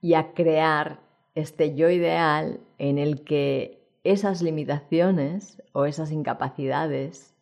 y 0.00 0.14
a 0.14 0.34
crear 0.34 1.00
este 1.34 1.76
yo 1.76 1.90
ideal 1.90 2.60
en 2.78 2.98
el 2.98 3.22
que 3.22 3.77
esas 4.10 4.40
limitaciones 4.40 5.62
o 5.72 5.84
esas 5.84 6.10
incapacidades 6.12 7.36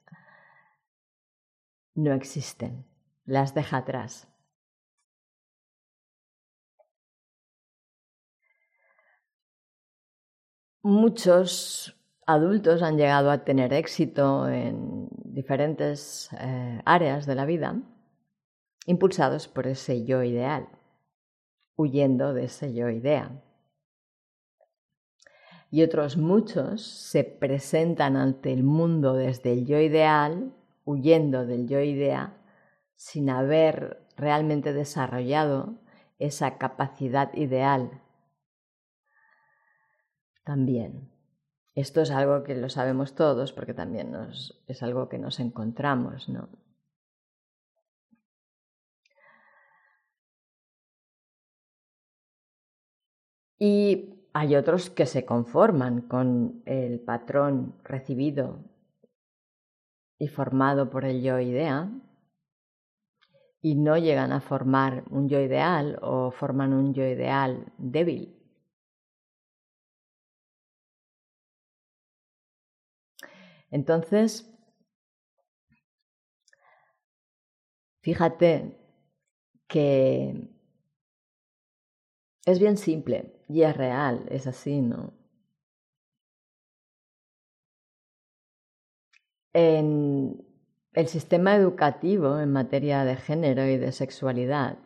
no 1.94 2.12
existen, 2.12 2.85
las 3.25 3.54
deja 3.54 3.76
atrás. 3.78 4.26
Muchos 10.82 11.96
adultos 12.26 12.82
han 12.82 12.96
llegado 12.96 13.30
a 13.30 13.44
tener 13.44 13.73
éxito 13.73 14.49
en 14.49 15.08
diferentes 15.25 16.30
eh, 16.40 16.80
áreas 16.85 17.26
de 17.26 17.35
la 17.37 17.44
vida, 17.44 17.80
impulsados 18.87 19.46
por 19.46 19.68
ese 19.68 20.04
yo 20.04 20.25
ideal, 20.25 20.68
huyendo 21.76 22.35
de 22.35 22.44
ese 22.44 22.75
yo 22.75 22.88
idea. 22.88 23.45
Y 25.70 25.82
otros 25.82 26.16
muchos 26.16 26.82
se 26.82 27.25
presentan 27.25 28.16
ante 28.16 28.52
el 28.52 28.62
mundo 28.62 29.14
desde 29.14 29.52
el 29.52 29.66
yo 29.66 29.78
ideal, 29.78 30.52
huyendo 30.85 31.44
del 31.46 31.68
yo 31.68 31.80
idea, 31.80 32.38
sin 32.94 33.30
haber 33.30 34.06
realmente 34.16 34.73
desarrollado 34.73 35.75
esa 36.18 36.56
capacidad 36.58 37.34
ideal 37.34 38.00
también. 40.45 41.10
Esto 41.75 42.00
es 42.00 42.10
algo 42.10 42.43
que 42.45 42.54
lo 42.54 42.71
sabemos 42.71 43.14
todos 43.14 43.52
porque 43.52 43.75
también 43.75 44.14
es 44.67 44.82
algo 44.82 45.08
que 45.08 45.19
nos 45.19 45.40
encontramos, 45.40 46.28
¿no? 46.28 46.49
Y 53.58 54.15
hay 54.38 54.54
otros 54.54 54.90
que 54.90 55.06
se 55.06 55.25
conforman 55.25 56.02
con 56.02 56.62
el 56.66 57.00
patrón 57.00 57.75
recibido 57.84 58.58
y 60.18 60.28
formado 60.28 60.90
por 60.90 61.06
el 61.06 61.22
yo 61.22 61.40
idea 61.40 61.90
y 63.62 63.76
no 63.76 63.96
llegan 63.96 64.32
a 64.32 64.42
formar 64.42 65.04
un 65.08 65.30
yo 65.30 65.40
ideal 65.40 65.99
o 66.02 66.30
forman 66.32 66.75
un 66.75 66.92
yo 66.92 67.06
ideal 67.06 67.72
débil. 67.78 68.36
Entonces, 73.70 74.52
fíjate 78.02 78.76
que 79.66 80.55
es 82.47 82.59
bien 82.59 82.78
simple 82.78 83.35
y 83.49 83.63
es 83.63 83.76
real, 83.76 84.26
es 84.30 84.47
así, 84.47 84.80
¿no? 84.80 85.13
En 89.52 90.43
el 90.95 91.09
sistema 91.09 91.54
educativo 91.54 92.39
en 92.39 92.52
materia 92.52 93.04
de 93.04 93.17
género 93.17 93.67
y 93.67 93.76
de 93.76 93.93
sexualidad 93.93 94.78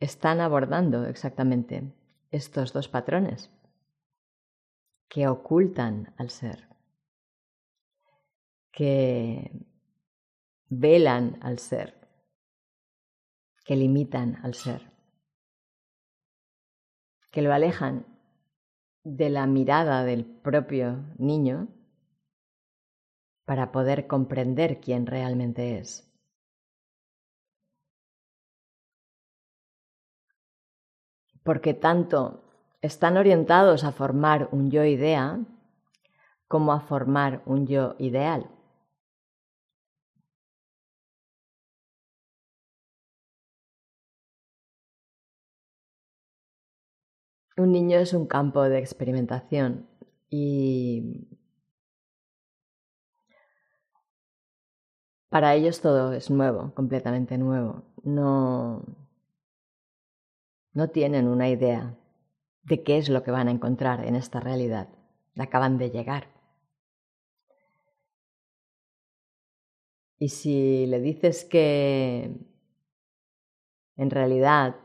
están 0.00 0.40
abordando 0.40 1.06
exactamente 1.06 1.92
estos 2.32 2.72
dos 2.72 2.88
patrones 2.88 3.50
que 5.08 5.28
ocultan 5.28 6.12
al 6.18 6.30
ser 6.30 6.74
que 8.74 9.52
velan 10.68 11.38
al 11.42 11.58
ser, 11.58 11.94
que 13.64 13.76
limitan 13.76 14.36
al 14.42 14.54
ser, 14.54 14.90
que 17.34 17.42
lo 17.42 17.52
alejan 17.52 18.06
de 19.02 19.28
la 19.28 19.48
mirada 19.48 20.04
del 20.04 20.24
propio 20.24 21.04
niño 21.18 21.66
para 23.44 23.72
poder 23.72 24.06
comprender 24.06 24.80
quién 24.80 25.04
realmente 25.04 25.80
es. 25.80 26.08
Porque 31.42 31.74
tanto 31.74 32.44
están 32.80 33.16
orientados 33.16 33.82
a 33.82 33.90
formar 33.90 34.48
un 34.52 34.70
yo 34.70 34.84
idea 34.84 35.40
como 36.46 36.72
a 36.72 36.78
formar 36.78 37.42
un 37.46 37.66
yo 37.66 37.96
ideal. 37.98 38.48
Un 47.56 47.70
niño 47.70 47.98
es 47.98 48.12
un 48.14 48.26
campo 48.26 48.62
de 48.62 48.78
experimentación 48.78 49.88
y 50.28 51.28
para 55.28 55.54
ellos 55.54 55.80
todo 55.80 56.12
es 56.12 56.30
nuevo, 56.30 56.74
completamente 56.74 57.38
nuevo. 57.38 57.84
No, 58.02 58.84
no 60.72 60.90
tienen 60.90 61.28
una 61.28 61.48
idea 61.48 61.96
de 62.64 62.82
qué 62.82 62.98
es 62.98 63.08
lo 63.08 63.22
que 63.22 63.30
van 63.30 63.46
a 63.46 63.52
encontrar 63.52 64.04
en 64.04 64.16
esta 64.16 64.40
realidad. 64.40 64.88
Acaban 65.36 65.78
de 65.78 65.90
llegar. 65.90 66.28
Y 70.18 70.30
si 70.30 70.86
le 70.86 71.00
dices 71.00 71.44
que 71.44 72.36
en 73.96 74.10
realidad 74.10 74.76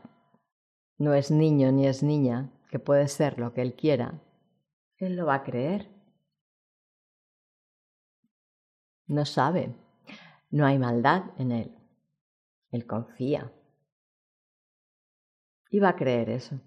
no 0.98 1.14
es 1.14 1.30
niño 1.30 1.72
ni 1.72 1.86
es 1.86 2.02
niña, 2.02 2.52
que 2.70 2.78
puede 2.78 3.08
ser 3.08 3.38
lo 3.38 3.52
que 3.52 3.62
él 3.62 3.74
quiera, 3.74 4.22
él 4.96 5.16
lo 5.16 5.26
va 5.26 5.34
a 5.36 5.42
creer. 5.42 5.90
No 9.06 9.24
sabe, 9.24 9.74
no 10.50 10.64
hay 10.66 10.78
maldad 10.78 11.24
en 11.36 11.50
él. 11.50 11.76
Él 12.70 12.86
confía. 12.86 13.52
Y 15.68 15.80
va 15.80 15.90
a 15.90 15.96
creer 15.96 16.30
eso. 16.30 16.60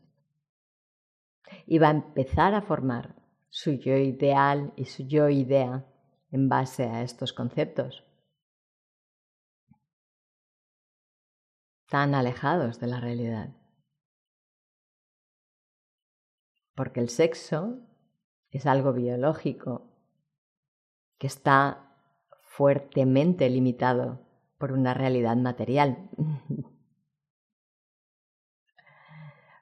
Y 1.65 1.79
va 1.79 1.87
a 1.87 1.91
empezar 1.91 2.53
a 2.53 2.61
formar 2.61 3.15
su 3.49 3.71
yo 3.71 3.95
ideal 3.95 4.73
y 4.75 4.85
su 4.85 5.07
yo 5.07 5.29
idea 5.29 5.85
en 6.31 6.49
base 6.49 6.83
a 6.83 7.01
estos 7.01 7.31
conceptos. 7.31 8.03
Tan 11.87 12.13
alejados 12.13 12.79
de 12.79 12.87
la 12.87 12.99
realidad. 12.99 13.62
Porque 16.75 16.99
el 16.99 17.09
sexo 17.09 17.79
es 18.51 18.65
algo 18.65 18.93
biológico 18.93 19.89
que 21.17 21.27
está 21.27 21.95
fuertemente 22.41 23.49
limitado 23.49 24.19
por 24.57 24.71
una 24.71 24.93
realidad 24.93 25.35
material. 25.35 26.09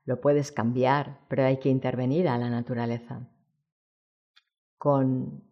lo 0.05 0.19
puedes 0.19 0.51
cambiar, 0.51 1.19
pero 1.27 1.45
hay 1.45 1.57
que 1.59 1.69
intervenir 1.69 2.27
a 2.27 2.37
la 2.37 2.49
naturaleza 2.49 3.27
con 4.77 5.43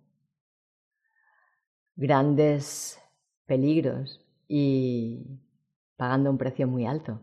grandes 1.95 3.00
peligros 3.45 4.26
y 4.48 5.39
pagando 5.98 6.32
un 6.32 6.38
precio 6.38 6.67
muy 6.67 6.86
alto. 6.86 7.22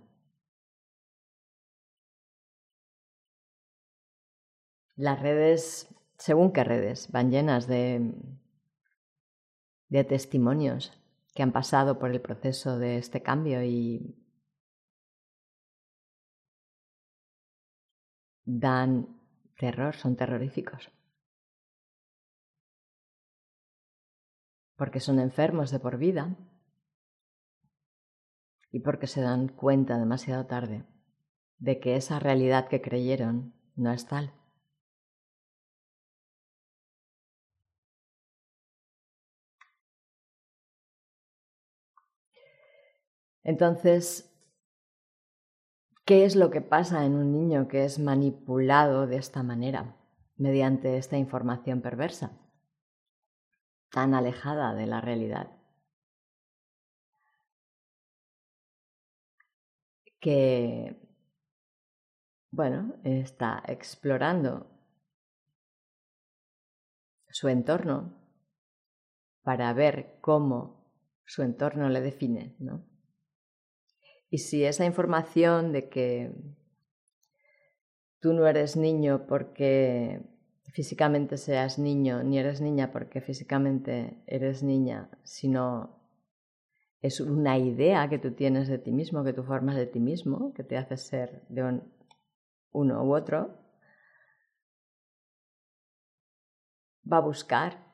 Las 4.96 5.20
redes, 5.20 5.94
según 6.16 6.52
qué 6.52 6.64
redes, 6.64 7.12
van 7.12 7.30
llenas 7.30 7.66
de, 7.66 8.14
de 9.88 10.04
testimonios 10.04 10.92
que 11.35 11.42
han 11.42 11.52
pasado 11.52 11.98
por 11.98 12.11
el 12.11 12.22
proceso 12.22 12.78
de 12.78 12.96
este 12.96 13.22
cambio 13.22 13.62
y 13.62 14.16
dan 18.46 19.20
terror, 19.59 19.94
son 19.94 20.16
terroríficos. 20.16 20.90
Porque 24.76 25.00
son 25.00 25.18
enfermos 25.20 25.70
de 25.70 25.78
por 25.78 25.98
vida 25.98 26.37
y 28.70 28.80
porque 28.80 29.06
se 29.06 29.20
dan 29.20 29.48
cuenta 29.48 29.98
demasiado 29.98 30.46
tarde 30.46 30.87
de 31.59 31.80
que 31.80 31.96
esa 31.96 32.18
realidad 32.18 32.68
que 32.68 32.80
creyeron 32.80 33.54
no 33.74 33.92
es 33.92 34.06
tal. 34.06 34.32
Entonces, 43.46 44.28
¿qué 46.04 46.24
es 46.24 46.35
lo 46.35 46.50
que 46.50 46.61
pasa 46.61 47.04
en 47.04 47.14
un 47.14 47.30
niño 47.30 47.68
que 47.68 47.85
es 47.85 48.00
manipulado 48.00 49.06
de 49.06 49.18
esta 49.18 49.44
manera, 49.44 49.94
mediante 50.37 50.96
esta 50.96 51.16
información 51.16 51.80
perversa, 51.80 52.32
tan 53.92 54.14
alejada 54.14 54.74
de 54.74 54.87
la 54.87 55.00
realidad? 55.00 55.52
Que, 60.18 61.09
bueno, 62.50 62.96
está 63.04 63.62
explorando 63.68 64.66
su 67.28 67.46
entorno 67.46 68.12
para 69.42 69.72
ver 69.72 70.18
cómo 70.20 70.90
su 71.24 71.44
entorno 71.44 71.88
le 71.88 72.00
define, 72.00 72.56
¿no? 72.59 72.95
Y 74.29 74.39
si 74.39 74.65
esa 74.65 74.85
información 74.85 75.73
de 75.73 75.89
que 75.89 76.33
tú 78.21 78.33
no 78.33 78.47
eres 78.47 78.77
niño 78.77 79.27
porque 79.29 80.21
físicamente 80.73 81.37
seas 81.37 81.79
niño, 81.79 82.23
ni 82.25 82.39
eres 82.39 82.61
niña 82.61 82.91
porque 82.91 83.21
físicamente 83.21 84.23
eres 84.27 84.62
niña, 84.62 85.11
sino 85.23 85.97
es 87.01 87.21
una 87.21 87.57
idea 87.57 88.09
que 88.09 88.19
tú 88.19 88.33
tienes 88.33 88.69
de 88.69 88.79
ti 88.79 88.91
mismo, 88.91 89.23
que 89.23 89.33
tú 89.33 89.45
formas 89.45 89.77
de 89.77 89.87
ti 89.87 90.01
mismo, 90.01 90.53
que 90.55 90.65
te 90.65 90.77
hace 90.77 90.97
ser 90.97 91.47
de 91.49 91.81
uno 92.73 93.05
u 93.05 93.15
otro, 93.15 93.59
va 97.11 97.19
a 97.19 97.21
buscar 97.21 97.87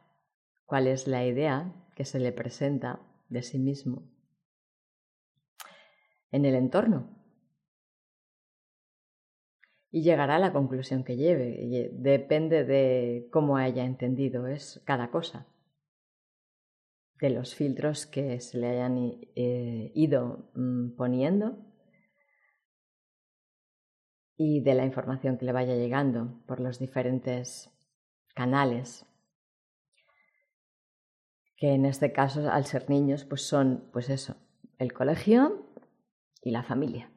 cuál 0.64 0.86
es 0.86 1.06
la 1.06 1.26
idea 1.26 1.74
que 1.94 2.06
se 2.06 2.18
le 2.18 2.32
presenta 2.32 3.00
de 3.28 3.42
sí 3.42 3.58
mismo 3.58 4.08
en 6.32 6.44
el 6.44 6.54
entorno. 6.54 7.08
Y 9.90 10.02
llegará 10.02 10.36
a 10.36 10.40
la 10.40 10.52
conclusión 10.52 11.04
que 11.04 11.16
lleve. 11.16 11.90
Depende 11.92 12.64
de 12.64 13.28
cómo 13.30 13.58
haya 13.58 13.84
entendido 13.84 14.48
es 14.48 14.82
cada 14.84 15.10
cosa, 15.10 15.46
de 17.20 17.30
los 17.30 17.54
filtros 17.54 18.06
que 18.06 18.40
se 18.40 18.58
le 18.58 18.68
hayan 18.68 18.96
eh, 19.36 19.92
ido 19.94 20.50
mm, 20.54 20.96
poniendo 20.96 21.56
y 24.36 24.60
de 24.60 24.74
la 24.74 24.84
información 24.84 25.38
que 25.38 25.44
le 25.44 25.52
vaya 25.52 25.76
llegando 25.76 26.42
por 26.46 26.58
los 26.58 26.80
diferentes 26.80 27.70
canales 28.34 29.06
que 31.56 31.74
en 31.74 31.84
este 31.84 32.12
caso 32.12 32.50
al 32.50 32.64
ser 32.64 32.90
niños 32.90 33.24
pues 33.24 33.42
son 33.46 33.88
pues 33.92 34.10
eso 34.10 34.36
el 34.78 34.92
colegio 34.92 35.71
y 36.42 36.50
la 36.50 36.62
familia, 36.62 37.10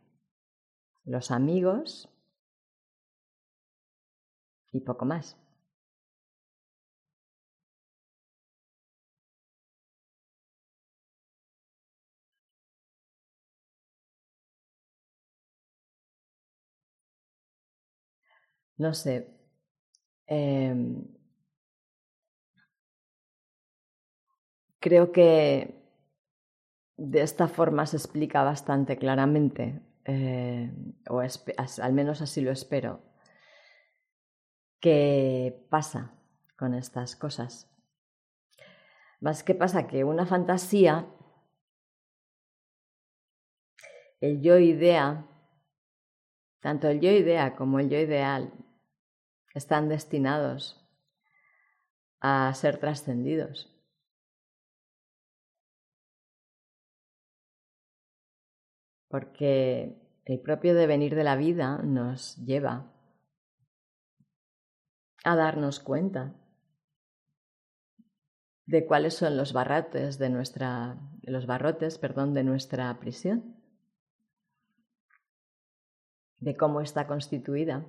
los 1.05 1.31
amigos 1.31 2.09
y 4.71 4.81
poco 4.81 5.05
más. 5.05 5.38
No 18.83 18.91
sé. 18.99 19.15
Em, 20.27 20.83
creo 24.79 25.11
que 25.11 25.84
de 26.97 27.21
esta 27.21 27.47
forma 27.47 27.86
se 27.86 27.97
explica 27.97 28.43
bastante 28.43 28.97
claramente, 28.97 29.81
eh, 30.05 30.71
o 31.10 31.19
al 31.19 31.93
menos 31.93 32.21
así 32.21 32.41
lo 32.41 32.51
espero, 32.51 33.01
qué 34.79 35.65
pasa 35.69 36.13
con 36.58 36.73
estas 36.73 37.15
cosas. 37.15 37.69
Más 39.19 39.43
que 39.43 39.55
pasa 39.55 39.88
que 39.88 40.03
una 40.03 40.25
fantasía, 40.25 41.08
el 44.21 44.41
yo 44.41 44.58
idea, 44.58 45.25
tanto 46.60 46.88
el 46.88 47.01
yo 47.01 47.12
idea 47.12 47.55
como 47.55 47.79
el 47.79 47.89
yo 47.89 47.97
ideal, 47.99 48.53
están 49.53 49.89
destinados 49.89 50.81
a 52.19 52.53
ser 52.53 52.77
trascendidos. 52.77 53.74
Porque 59.07 60.01
el 60.25 60.39
propio 60.41 60.73
devenir 60.73 61.15
de 61.15 61.23
la 61.23 61.35
vida 61.35 61.77
nos 61.83 62.37
lleva 62.37 62.91
a 65.23 65.35
darnos 65.35 65.79
cuenta 65.79 66.35
de 68.65 68.85
cuáles 68.85 69.13
son 69.13 69.37
los 69.37 69.53
barrotes 69.53 70.17
de 70.17 70.29
nuestra 70.29 70.97
los 71.31 71.45
barrotes, 71.45 71.97
perdón, 71.97 72.33
de 72.33 72.43
nuestra 72.43 72.97
prisión, 72.99 73.55
de 76.37 76.55
cómo 76.55 76.81
está 76.81 77.07
constituida. 77.07 77.85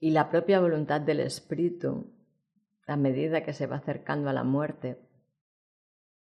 Y 0.00 0.10
la 0.10 0.30
propia 0.30 0.60
voluntad 0.60 1.00
del 1.00 1.20
espíritu, 1.20 2.12
a 2.86 2.96
medida 2.96 3.42
que 3.42 3.52
se 3.52 3.66
va 3.66 3.76
acercando 3.76 4.28
a 4.30 4.32
la 4.32 4.44
muerte, 4.44 5.00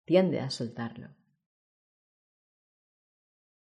tiende 0.09 0.41
a 0.41 0.49
soltarlo 0.49 1.09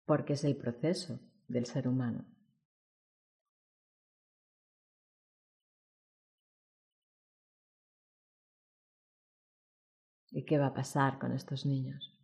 porque 0.06 0.32
es 0.32 0.44
el 0.44 0.56
proceso 0.56 1.20
del 1.48 1.66
ser 1.66 1.86
humano. 1.86 2.24
¿Y 10.30 10.46
qué 10.46 10.56
va 10.56 10.68
a 10.68 10.74
pasar 10.74 11.18
con 11.18 11.32
estos 11.32 11.66
niños? 11.66 12.16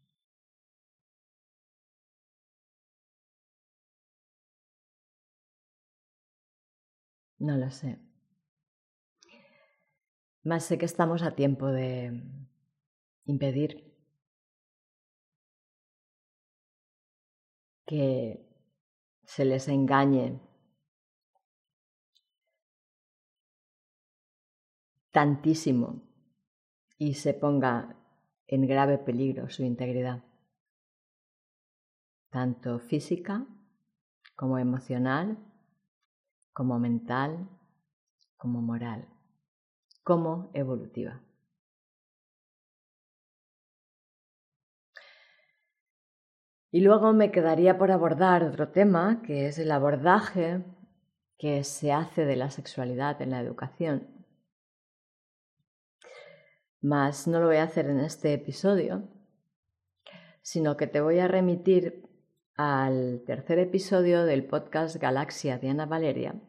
No 7.38 7.58
lo 7.58 7.70
sé. 7.70 7.98
Más 10.42 10.64
sé 10.64 10.78
que 10.78 10.86
estamos 10.86 11.22
a 11.22 11.34
tiempo 11.34 11.66
de 11.66 12.22
impedir 13.26 13.85
que 17.86 18.44
se 19.24 19.44
les 19.44 19.68
engañe 19.68 20.40
tantísimo 25.10 26.02
y 26.98 27.14
se 27.14 27.32
ponga 27.32 27.96
en 28.46 28.66
grave 28.66 28.98
peligro 28.98 29.48
su 29.48 29.62
integridad, 29.62 30.22
tanto 32.30 32.78
física 32.78 33.46
como 34.34 34.58
emocional, 34.58 35.38
como 36.52 36.78
mental, 36.78 37.48
como 38.36 38.60
moral, 38.60 39.08
como 40.04 40.50
evolutiva. 40.52 41.25
Y 46.70 46.80
luego 46.80 47.12
me 47.12 47.30
quedaría 47.30 47.78
por 47.78 47.90
abordar 47.90 48.42
otro 48.42 48.68
tema, 48.68 49.22
que 49.22 49.46
es 49.46 49.58
el 49.58 49.70
abordaje 49.70 50.64
que 51.38 51.64
se 51.64 51.92
hace 51.92 52.24
de 52.24 52.36
la 52.36 52.50
sexualidad 52.50 53.20
en 53.22 53.30
la 53.30 53.40
educación. 53.40 54.08
Mas 56.80 57.26
no 57.26 57.40
lo 57.40 57.46
voy 57.46 57.56
a 57.56 57.64
hacer 57.64 57.86
en 57.86 58.00
este 58.00 58.32
episodio, 58.32 59.08
sino 60.42 60.76
que 60.76 60.86
te 60.86 61.00
voy 61.00 61.18
a 61.18 61.28
remitir 61.28 62.08
al 62.56 63.22
tercer 63.26 63.58
episodio 63.58 64.24
del 64.24 64.46
podcast 64.46 64.96
Galaxia 64.96 65.58
Diana 65.58 65.86
Valeria, 65.86 66.40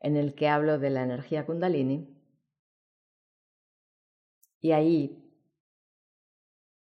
en 0.00 0.16
el 0.16 0.34
que 0.34 0.48
hablo 0.48 0.78
de 0.78 0.90
la 0.90 1.02
energía 1.02 1.46
kundalini. 1.46 2.16
Y 4.60 4.72
ahí 4.72 5.32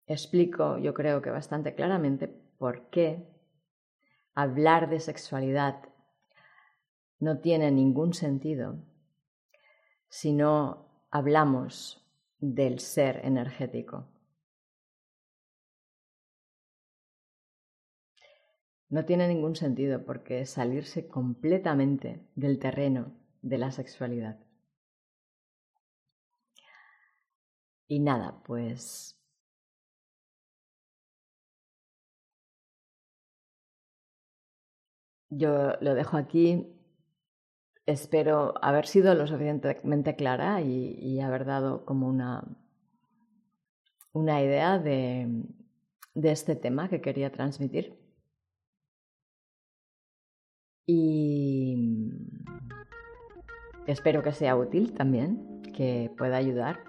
explico, 0.05 0.77
yo 0.77 0.93
creo 0.93 1.21
que 1.21 1.29
bastante 1.29 1.75
claramente, 1.75 2.46
por 2.57 2.89
qué 2.89 3.27
hablar 4.33 4.89
de 4.89 4.99
sexualidad 4.99 5.83
no 7.19 7.39
tiene 7.39 7.71
ningún 7.71 8.13
sentido 8.13 8.83
si 10.09 10.33
no 10.33 11.05
hablamos 11.09 12.05
del 12.39 12.79
ser 12.79 13.25
energético. 13.25 14.07
No 18.89 19.03
tiene 19.05 19.27
ningún 19.27 19.55
sentido 19.55 20.05
porque 20.05 20.45
salirse 20.45 21.07
completamente 21.07 22.25
del 22.35 22.57
terreno 22.57 23.17
de 23.41 23.57
la 23.57 23.71
sexualidad. 23.71 24.39
Y 27.87 27.99
nada, 27.99 28.41
pues 28.45 29.16
yo 35.29 35.73
lo 35.81 35.95
dejo 35.95 36.17
aquí. 36.17 36.67
Espero 37.85 38.53
haber 38.61 38.85
sido 38.85 39.13
lo 39.15 39.27
suficientemente 39.27 40.15
clara 40.15 40.61
y, 40.61 41.19
haber 41.21 41.45
dado 41.45 41.85
como 41.85 42.07
una, 42.07 42.43
una 44.13 44.41
idea 44.41 44.77
de, 44.77 45.45
de 46.13 46.31
este 46.31 46.55
tema 46.55 46.89
que 46.89 47.01
quería 47.01 47.31
transmitir. 47.31 47.97
Y 50.85 52.11
espero 53.87 54.23
que 54.23 54.33
sea 54.33 54.55
útil 54.55 54.93
también, 54.93 55.61
que 55.75 56.11
pueda 56.17 56.37
ayudar 56.37 56.79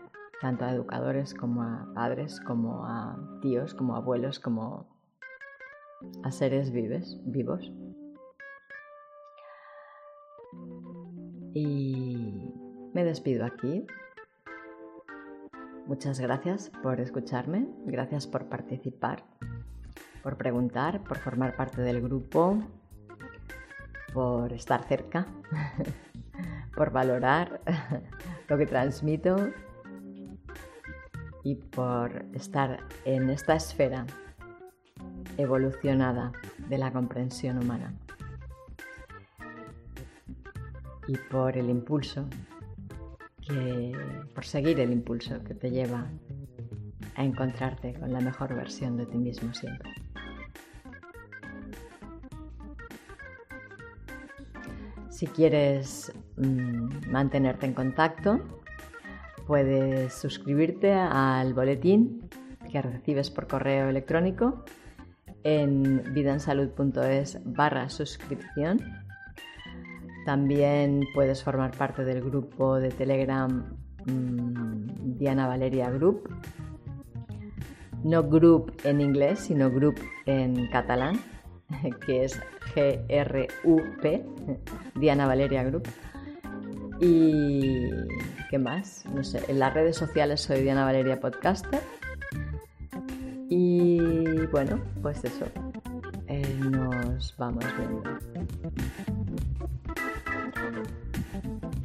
tanto 0.41 0.65
a 0.65 0.73
educadores 0.73 1.35
como 1.35 1.63
a 1.63 1.93
padres, 1.95 2.41
como 2.41 2.87
a 2.87 3.19
tíos, 3.43 3.75
como 3.75 3.95
a 3.95 3.99
abuelos, 3.99 4.39
como 4.39 4.89
a 6.23 6.31
seres 6.31 6.71
vives, 6.71 7.21
vivos. 7.25 7.73
Y 11.55 12.53
me 12.93 13.05
despido 13.05 13.45
aquí. 13.45 13.87
Muchas 15.87 16.21
gracias 16.21 16.71
por 16.83 17.01
escucharme, 17.01 17.67
gracias 17.87 18.27
por 18.27 18.47
participar, 18.47 19.25
por 20.23 20.37
preguntar, 20.37 21.03
por 21.03 21.17
formar 21.19 21.57
parte 21.57 21.81
del 21.81 22.03
grupo, 22.03 22.63
por 24.13 24.53
estar 24.53 24.85
cerca, 24.85 25.27
por 26.77 26.91
valorar 26.91 27.63
lo 28.49 28.59
que 28.59 28.67
transmito 28.67 29.49
y 31.43 31.55
por 31.55 32.27
estar 32.35 32.81
en 33.07 33.31
esta 33.31 33.55
esfera 33.55 34.05
evolucionada 35.39 36.33
de 36.69 36.77
la 36.77 36.93
comprensión 36.93 37.59
humana. 37.59 37.95
Y 41.09 41.17
por 41.31 41.57
el 41.57 41.69
impulso, 41.69 42.27
que, 43.41 43.93
por 44.35 44.45
seguir 44.45 44.79
el 44.79 44.93
impulso 44.93 45.43
que 45.43 45.55
te 45.55 45.71
lleva 45.71 46.07
a 47.17 47.25
encontrarte 47.25 47.95
con 47.95 48.13
la 48.13 48.21
mejor 48.21 48.55
versión 48.55 48.97
de 48.97 49.07
ti 49.07 49.19
mismo 49.19 49.53
siempre. 49.53 49.91
Si 55.19 55.27
quieres 55.27 56.13
mm, 56.37 57.11
mantenerte 57.11 57.67
en 57.67 57.75
contacto, 57.75 58.39
puedes 59.49 60.15
suscribirte 60.15 60.93
al 60.93 61.55
boletín 61.55 62.29
que 62.71 62.81
recibes 62.81 63.29
por 63.31 63.49
correo 63.49 63.89
electrónico 63.89 64.65
en 65.43 66.05
vidansalud.es 66.15 67.41
barra 67.45 67.89
suscripción. 67.89 68.79
También 70.29 71.09
puedes 71.15 71.43
formar 71.43 71.71
parte 71.71 72.05
del 72.05 72.21
grupo 72.21 72.79
de 72.79 72.91
Telegram 72.91 73.65
mm, 74.05 75.17
Diana 75.17 75.47
Valeria 75.47 75.89
Group. 75.89 76.29
No 78.05 78.23
group 78.25 78.71
en 78.85 79.01
inglés, 79.01 79.39
sino 79.39 79.71
group 79.71 79.99
en 80.27 80.69
catalán, 80.69 81.19
que 82.07 82.25
es 82.25 82.39
G-R-U-P, 82.75 84.27
Diana 84.97 85.27
Valeria 85.27 85.63
Group. 85.63 85.89
Y 87.01 87.89
¿qué 88.51 88.59
más? 88.59 89.07
No 89.07 89.25
sé, 89.25 89.41
en 89.49 89.59
las 89.59 89.73
redes 89.73 89.97
sociales 89.97 90.43
soy 90.43 90.61
Diana 90.61 90.85
Valeria 90.85 91.19
Podcaster. 91.19 91.81
Y 93.49 94.45
bueno, 94.53 94.79
pues 95.01 95.25
eso, 95.25 95.47
eh, 96.27 96.61
nos 96.71 97.35
vamos 97.39 97.65
viendo. 97.79 98.03